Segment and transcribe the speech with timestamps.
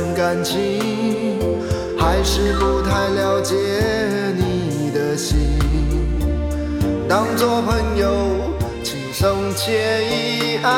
[0.00, 0.80] 份感情，
[1.98, 3.54] 还是不太了解
[4.34, 5.58] 你的心。
[7.06, 8.08] 当作朋友，
[8.82, 10.72] 轻松惬意，爱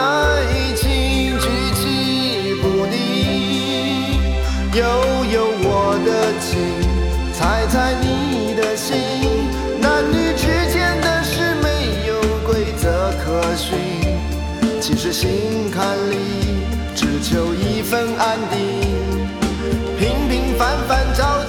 [0.74, 4.18] 情举棋不定。
[4.74, 4.82] 悠
[5.32, 6.10] 悠我的
[6.40, 6.58] 情，
[7.32, 8.98] 猜猜你的心。
[9.80, 13.78] 男女之间的事没有规则可循，
[14.80, 16.41] 其实心坎里。
[17.92, 18.58] 分安定
[19.98, 21.41] 平平凡凡找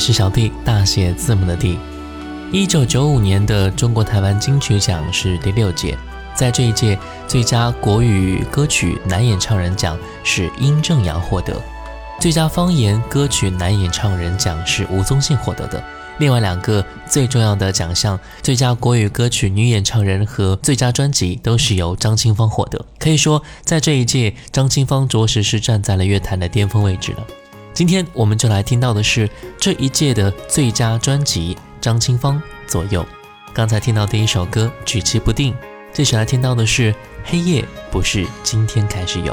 [0.00, 1.78] 是小弟，大写字母的弟。
[2.50, 5.96] 一九九五年的中国台湾金曲奖是第六届，
[6.34, 6.98] 在这一届
[7.28, 11.54] 最佳国语歌曲男演唱人奖是殷正阳获得，
[12.18, 15.80] 最佳方言歌曲男演唱人奖是吴宗宪获得的。
[16.18, 22.84] 另外两个最重要的奖项，最佳国语歌曲女演唱人和最佳专辑都是由张清芳获得。
[22.98, 27.18] 可以说，在这一届，张清芳着实是站在了乐坛的巅峰位置了。
[27.80, 33.02] 今天我们就来听到的是这一届的最佳专辑《张清芳左右》。
[33.54, 35.54] 刚才听到第一首歌《举棋不定》，
[35.90, 36.92] 接下来听到的是
[37.24, 39.32] 《黑夜不是今天开始有》。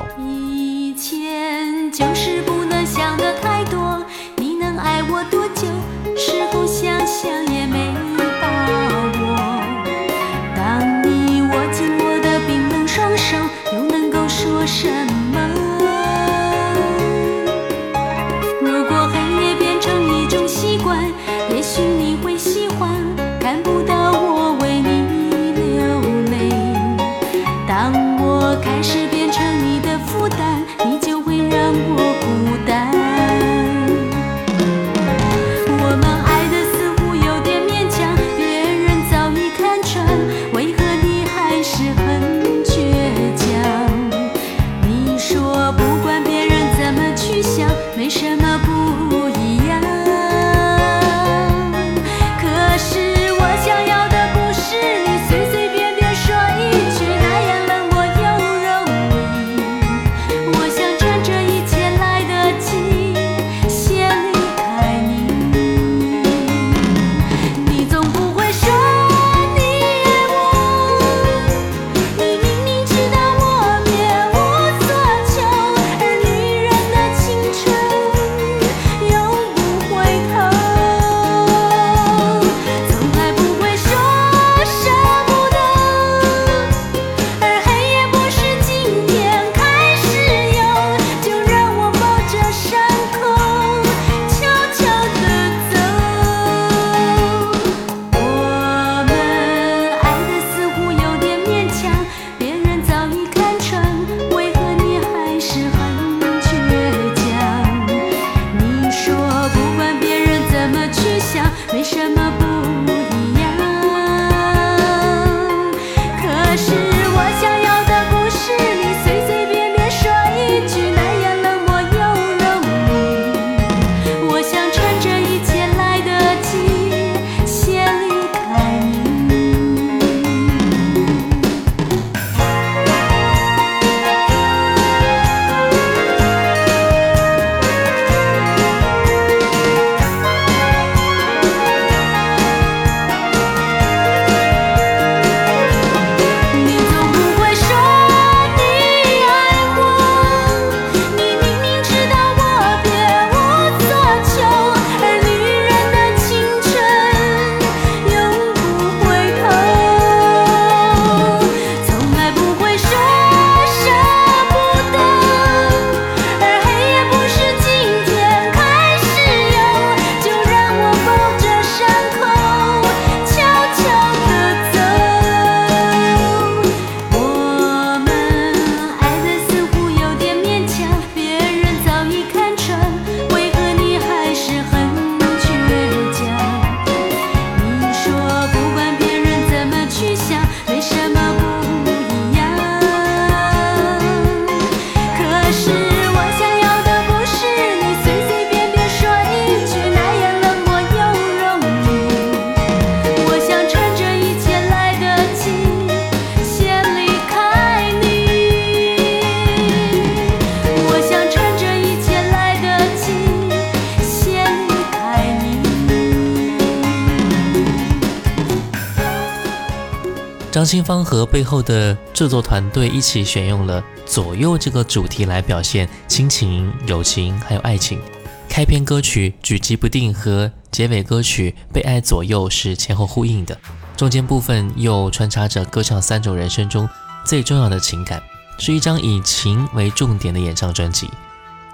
[220.67, 228.01] 张清芳和背后的制作团队一起选用了“左右”这个主题来表现亲情、友情还有爱情。
[228.49, 233.57] 开篇歌曲“举棋不定”和结尾歌曲“被爱左右”是前后呼应的，
[233.95, 236.89] 中间部分又穿插着歌唱三种人生中
[237.25, 238.21] 最重要的情感，
[238.59, 241.09] 是一张以情为重点的演唱专辑。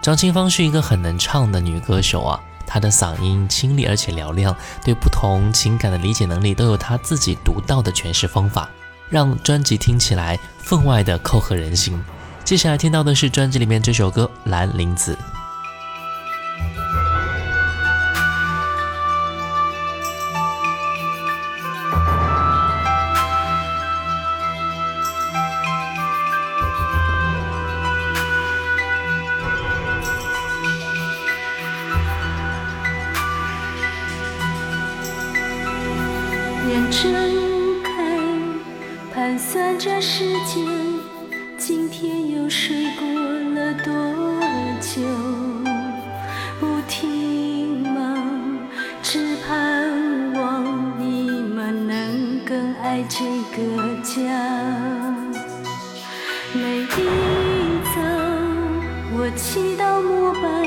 [0.04, 8.70] 张清芳是一个很能唱的女歌手啊，她的嗓音清丽而且嘹亮，对不同情感的理解能力都有她自己独到的诠释方法，
[9.14, 12.04] 让专辑听起来分外的扣合人心。
[12.44, 15.16] 接下来听到的是专辑里面这首歌《蓝铃子》。
[40.46, 40.66] 间，
[41.58, 43.08] 今天又睡过
[43.56, 43.94] 了多
[44.82, 45.02] 久？
[46.60, 48.60] 不停忙，
[49.02, 53.24] 只盼望你们能更爱这
[53.56, 54.12] 个家。
[56.54, 56.86] 每一
[57.96, 58.02] 走，
[59.16, 60.63] 我祈祷末班。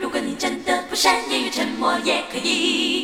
[0.00, 2.97] 如果你真的不善言语沉默也可以。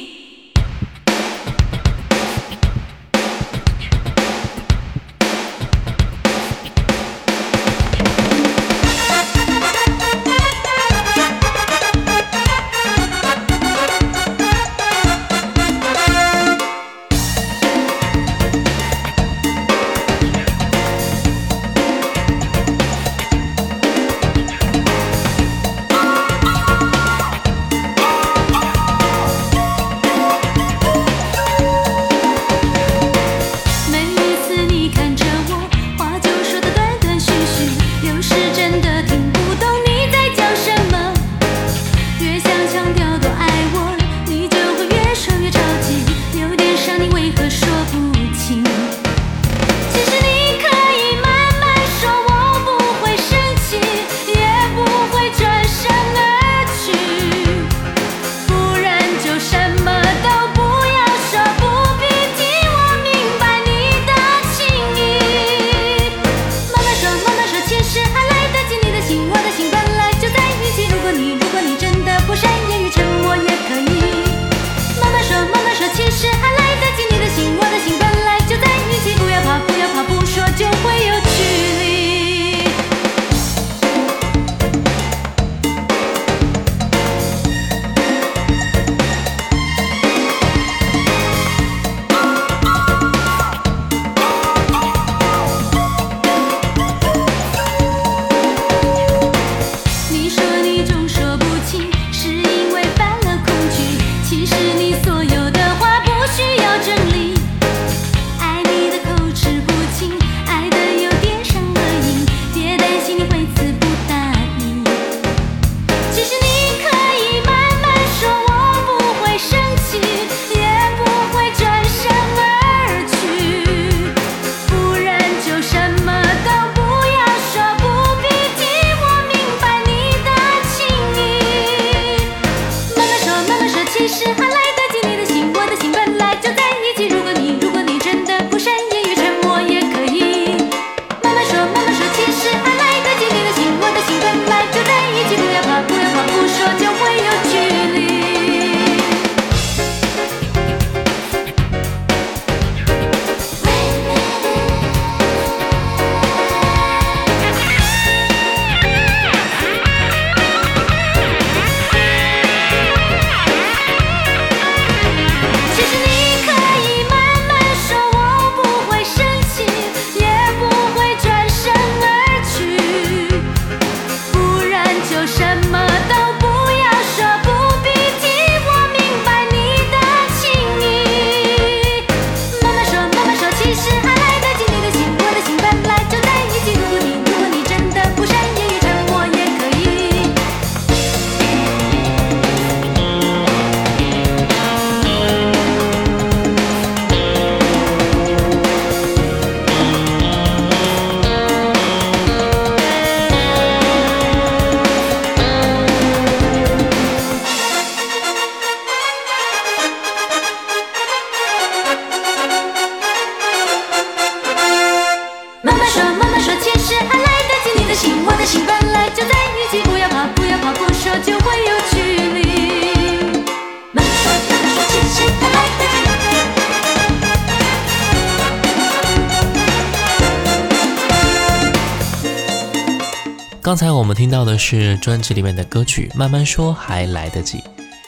[234.15, 237.59] 听到的是专辑里面的歌曲《慢慢说还来得及》。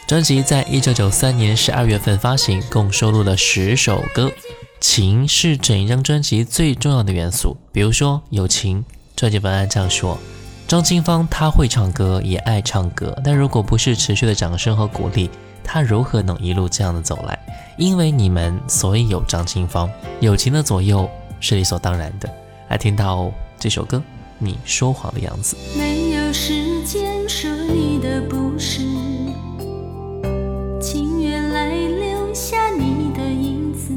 [0.06, 4.30] 专辑在一九九三年十二月份发行，共收录了十首歌。
[4.78, 8.84] 情是整一张专辑最重要的元素，比如说友情。
[9.16, 10.16] 专辑文案这样说：
[10.68, 15.30] 张清芳她会唱歌，也爱唱歌，但如果不是持续的掌声和鼓励，
[15.64, 17.38] 她如何能一路这样的走来？
[17.78, 19.90] 因为你们，所以有张清芳。
[20.20, 22.28] 友情的左右是理所当然的。
[22.68, 24.02] 来听到这首歌。
[24.38, 28.83] 你说谎的样子，没有时间说你的不是，
[30.81, 33.92] 情愿来留下你的影子，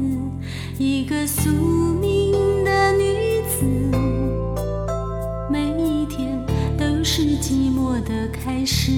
[0.78, 2.32] 一个宿命
[2.64, 3.66] 的女子，
[5.50, 6.42] 每一天
[6.78, 8.92] 都是寂寞的开始。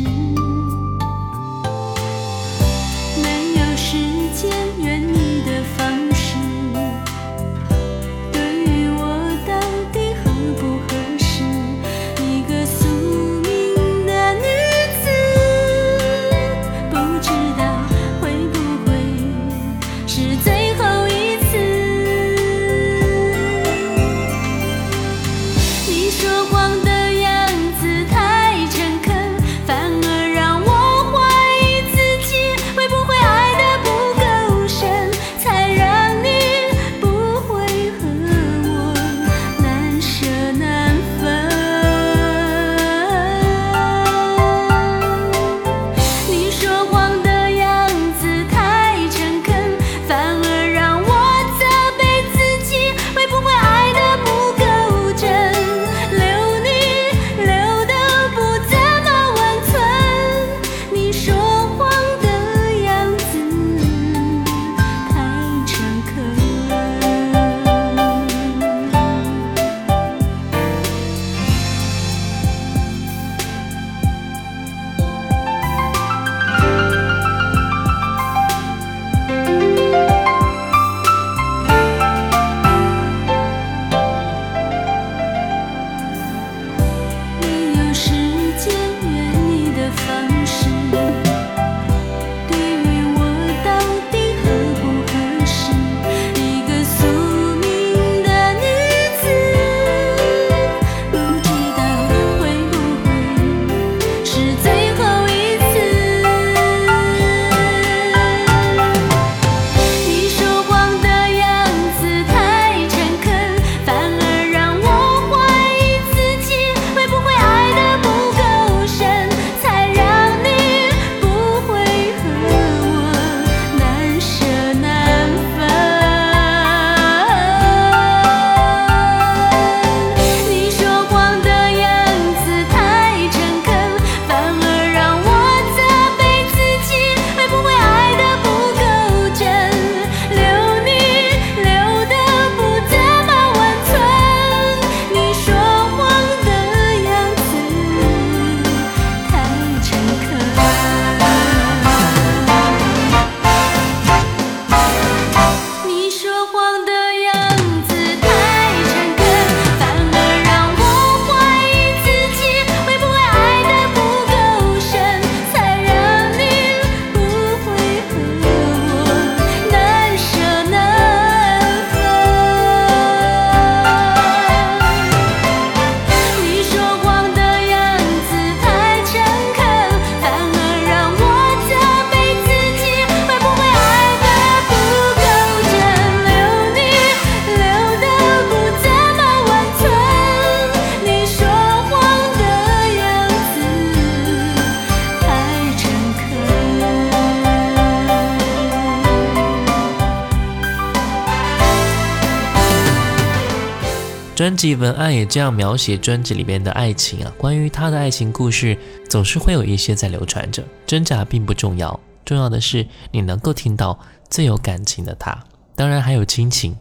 [204.42, 208.76] 专辑文案也这样描写专辑里面的爱情啊，关于他的爱情故事，
[209.08, 213.96] 总是会有一些在流传着，真假并不重要，重要的是你能够听到
[214.28, 215.38] 最有感情的他。
[215.76, 216.76] 当然还有亲情，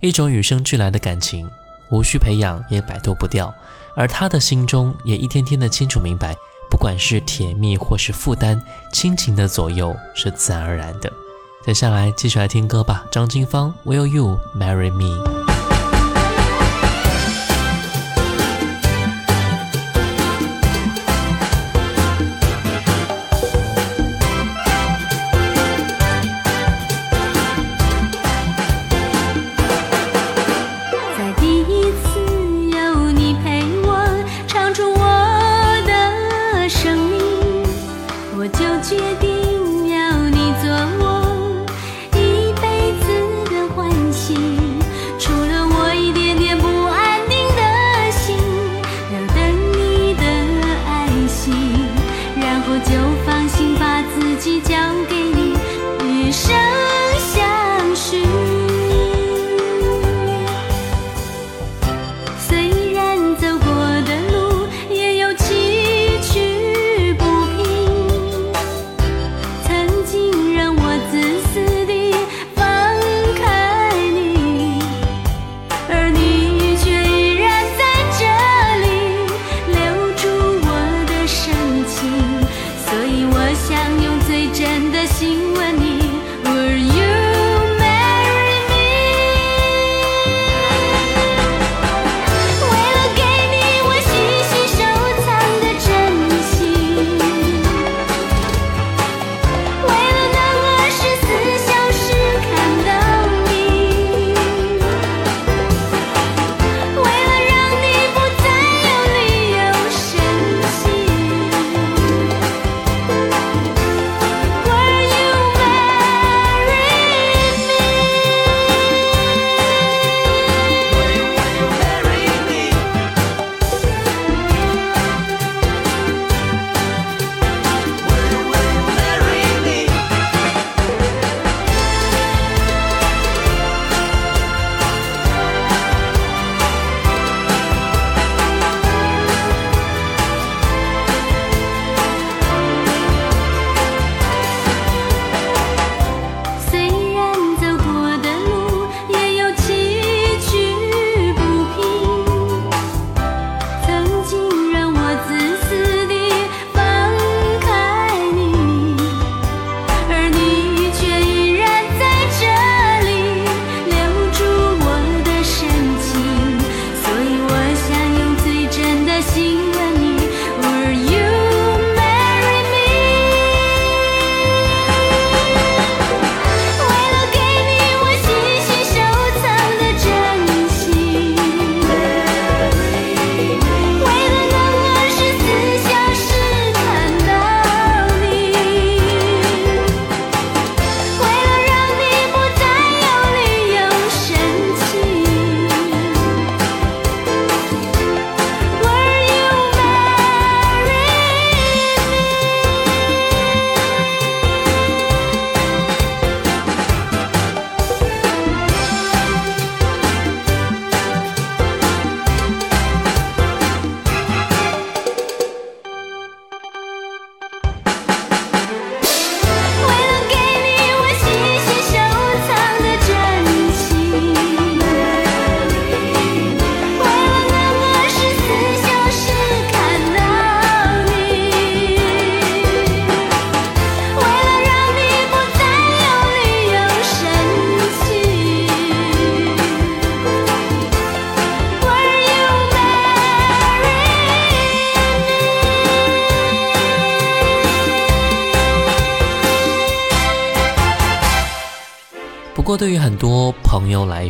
[0.00, 1.48] 一种与生俱来的感情，
[1.92, 3.54] 无需培养也摆脱不掉。
[3.94, 6.34] 而他的心中也一天天的清楚明白，
[6.68, 8.60] 不管是甜蜜或是负担，
[8.92, 11.12] 亲情的左右是自然而然的。
[11.64, 15.43] 接下来继续来听歌吧，张清芳，Will you marry me？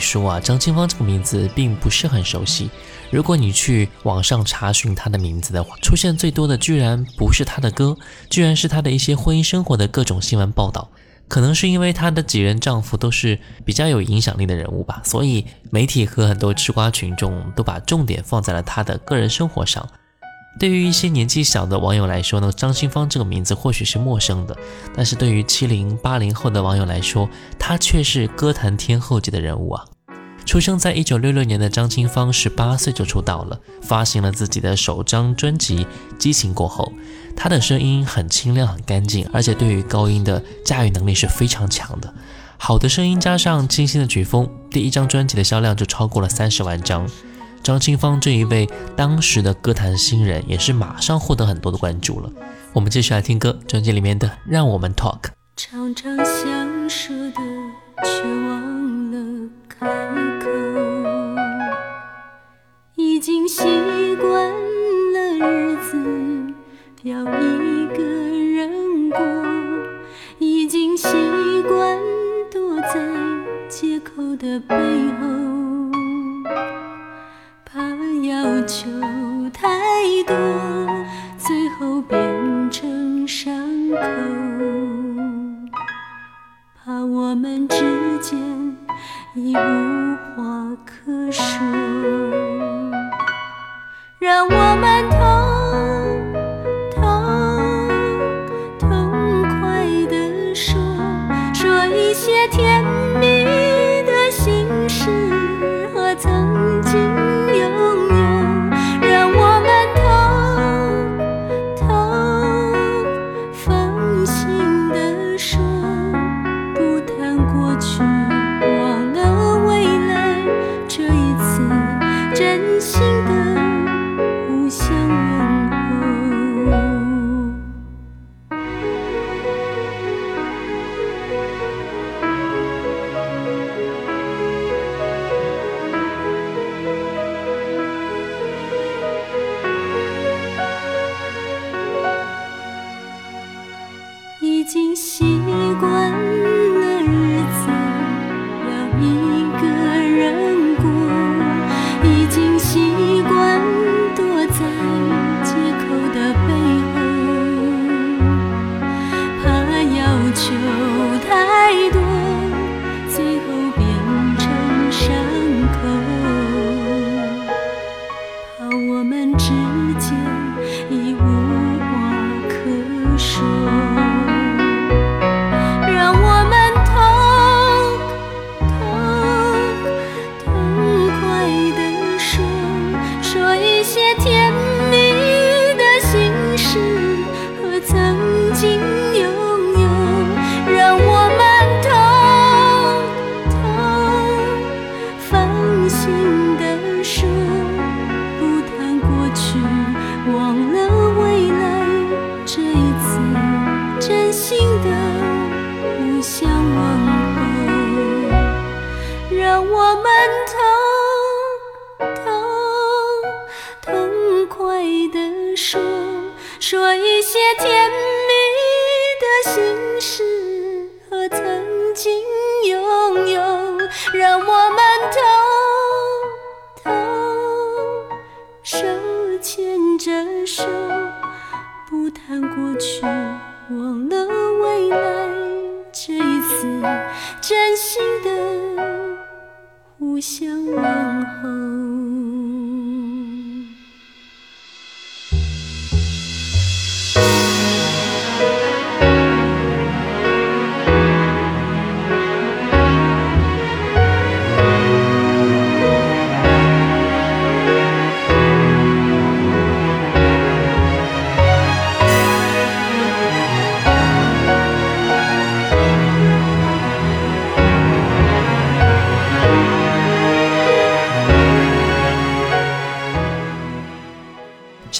[0.04, 2.70] 说啊，张清芳这个名字并不是很熟悉。
[3.10, 7.96] 如果你去网上查询她的名字的话，出现最多的居然不是她的歌，
[8.28, 10.90] 居然是她的一些婚姻生活的各种新闻报道。
[11.26, 19.88] 可能是因为她的几任丈夫都是比较有影响力的人物吧，所以媒体和很多吃瓜群众都把重点放在了她的个人生活上。
[20.58, 24.56] 对于一些年纪小的网友来说呢，张清芳这个名字或许是陌生的，
[24.94, 29.84] 但是对于七零八零后的网友来说，她却是歌坛天后级的人物啊！
[30.46, 35.84] 出生在一九六六年的张清芳，十八岁就出道了，发行了自己的首张专辑
[36.18, 36.92] 《激情》过后，
[37.34, 42.14] 她的声音很清亮、很干净，而且对于高音的驾驭能力是非常强的。
[42.56, 47.08] 好的声音加上清新的曲风，第一张专辑的销量就超过了三十万张。
[47.64, 52.30] 张清芳这一位当时的歌坛新人，也是马上获得很多的关注了。
[52.74, 55.20] 我们继续来听歌，专辑里面的《让我们 Talk》。
[55.56, 57.40] 常常想说的，
[58.04, 59.86] 却忘了开
[60.40, 60.50] 口。
[62.96, 63.62] 已经习
[64.16, 64.52] 惯
[65.14, 65.96] 了日子
[67.02, 69.18] 要一个人过，
[70.38, 71.08] 已经习
[71.66, 71.98] 惯
[72.52, 73.00] 躲在
[73.70, 74.76] 借口的背
[75.18, 75.24] 后。
[78.28, 78.88] 要求
[79.52, 79.68] 太
[80.26, 80.34] 多
[81.36, 82.18] 最后变
[82.70, 83.54] 成伤
[83.90, 83.96] 口
[86.74, 87.76] 怕我们之
[88.20, 88.38] 间
[89.34, 91.44] 已无话可说
[94.18, 95.20] 让我们痛
[96.90, 96.98] 痛
[98.78, 98.88] 痛
[99.60, 100.80] 快的说
[101.52, 102.82] 说一些甜
[103.20, 103.33] 蜜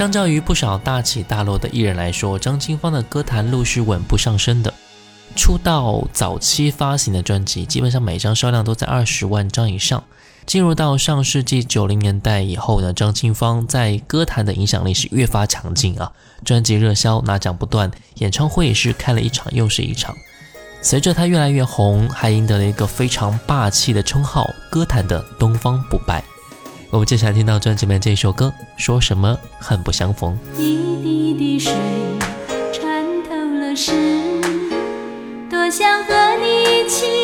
[0.05, 4.71] 相较于不少大起大落的艺人来说，张清芳的歌坛路是稳步上升的。
[5.35, 10.05] 出道早期发行的专辑，基本上每张销量都在二十万张以上。
[10.45, 16.13] 进入到上世纪九零年代以后呢，张清芳在歌坛的影响力是越发强劲啊，
[16.45, 20.15] 专辑热销，拿奖不断，演唱会也是开了一场又是一场。
[20.83, 26.23] 随着她越来越红，还赢得了一个非常霸气的称号——歌坛的东方不败。
[26.95, 30.39] 我们接下来听到专辑里面这首歌，说什么恨不相逢。
[30.57, 31.73] 一滴滴水
[32.73, 33.91] 穿透了诗，
[35.51, 37.24] 多想和你一起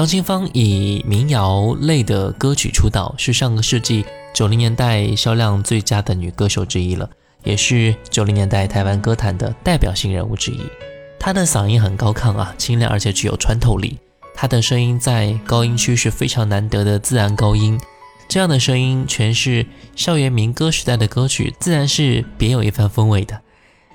[0.00, 7.10] 张清芳以民谣类的歌曲出道，是上个世纪九零年代销量最佳的女歌手之一了，
[7.44, 10.60] 也是九零年代台湾歌坛的代表性人物之一。
[11.18, 13.98] 她的嗓音很高亢啊，清亮而且具有穿透力。
[14.34, 17.78] 她的声音在高音区是非常难得的自然高音，
[18.26, 23.38] 这样的声音诠释校园民歌时代的歌曲，自然是别有一番风味的。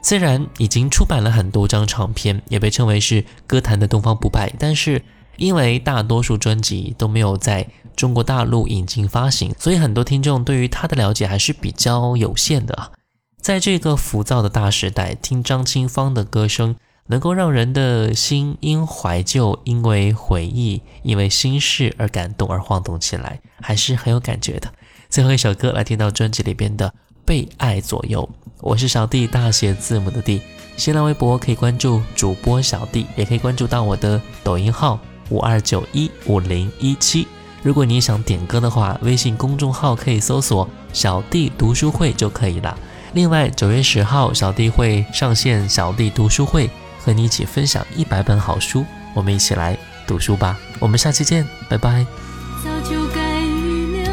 [0.04, 5.02] 虽然已经出版了很多张唱片，也被称为是歌坛的东方不败，但是
[5.38, 12.92] 因为大多数专辑都没有在中国大陆引进发行，所以很多听众对于他的了解还是比较有限的啊。
[13.42, 16.76] 在这个浮躁的大时代，听张清芳的歌声，
[17.08, 24.74] 能够让人的心因怀旧、因为回忆、因为心事而感动而晃动起来，还是很有感觉的。
[25.10, 26.90] 最后一首歌来听到专辑里边的
[27.24, 28.28] 《被爱左右》，
[28.62, 30.42] 我是小弟，大写字母的弟。
[30.76, 35.00] 新浪微博可以关注主播小弟，也可以关注到我的抖音号
[35.30, 37.28] 五二九一五零一七。
[37.64, 42.78] 如果你想点歌的话，微信公众号可以搜索“小弟读书会”就可以了。
[43.14, 46.70] 另外，九月十号，小弟会上线小弟读书会，
[47.00, 50.58] 和你一起分享一百本好书，我们一起来读书吧。
[50.80, 52.06] 我们下期见，拜拜。
[52.64, 54.12] 早就该预料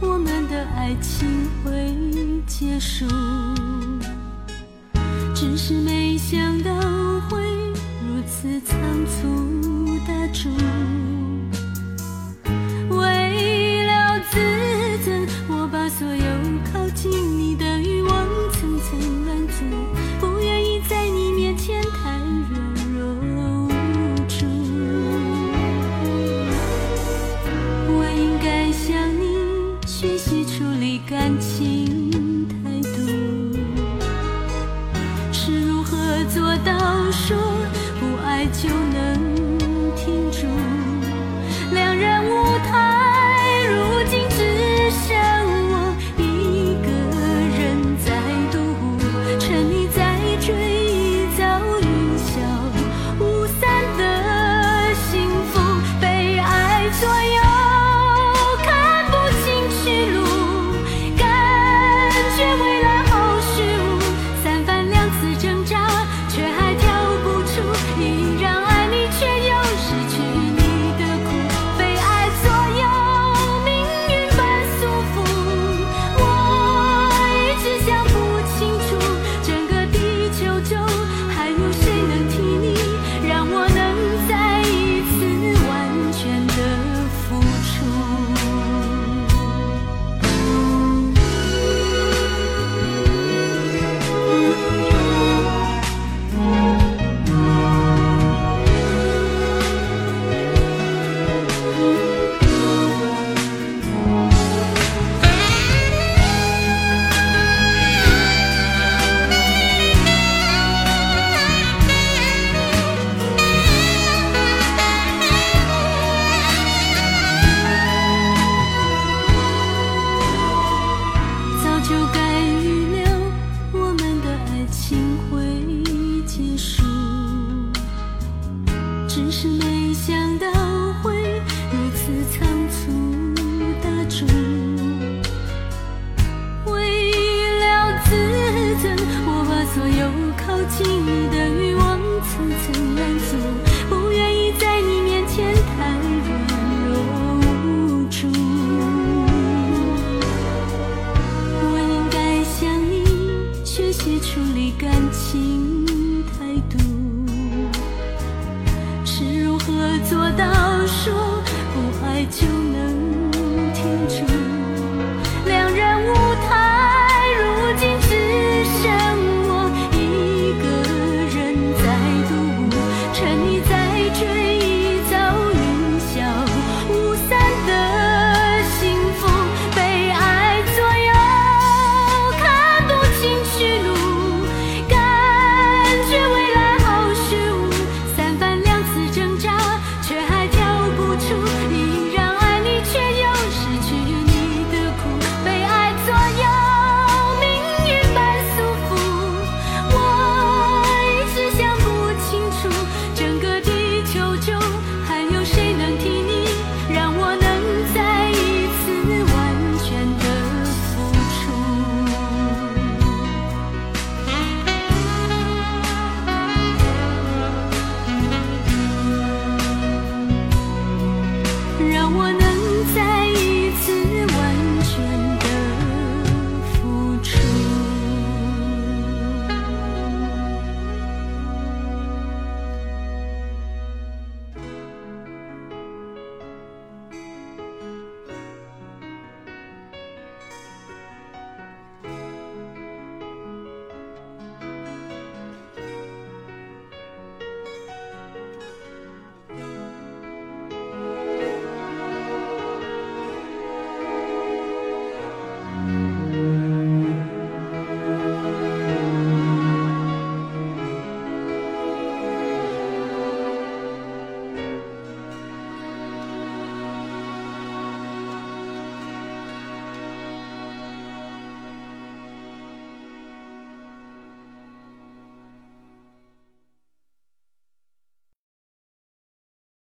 [0.00, 1.94] 我们的爱情会
[2.46, 3.06] 结束，
[5.34, 5.93] 只是没